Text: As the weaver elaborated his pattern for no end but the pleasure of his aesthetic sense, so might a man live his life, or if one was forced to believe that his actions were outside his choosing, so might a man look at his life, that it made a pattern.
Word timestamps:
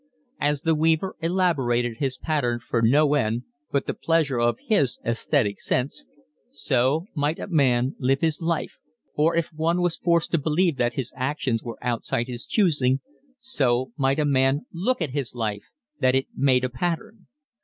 As 0.39 0.61
the 0.63 0.73
weaver 0.73 1.15
elaborated 1.21 1.97
his 1.97 2.17
pattern 2.17 2.59
for 2.59 2.81
no 2.81 3.13
end 3.13 3.43
but 3.71 3.85
the 3.85 3.93
pleasure 3.93 4.39
of 4.39 4.57
his 4.59 4.97
aesthetic 5.05 5.59
sense, 5.59 6.07
so 6.49 7.05
might 7.13 7.37
a 7.37 7.45
man 7.45 7.95
live 7.99 8.21
his 8.21 8.41
life, 8.41 8.77
or 9.13 9.35
if 9.35 9.53
one 9.53 9.79
was 9.79 9.97
forced 9.97 10.31
to 10.31 10.39
believe 10.39 10.77
that 10.77 10.95
his 10.95 11.13
actions 11.15 11.61
were 11.61 11.77
outside 11.83 12.25
his 12.27 12.47
choosing, 12.47 12.99
so 13.37 13.91
might 13.95 14.17
a 14.17 14.25
man 14.25 14.65
look 14.73 15.03
at 15.03 15.11
his 15.11 15.35
life, 15.35 15.65
that 15.99 16.15
it 16.15 16.25
made 16.35 16.63
a 16.63 16.69
pattern. 16.69 17.27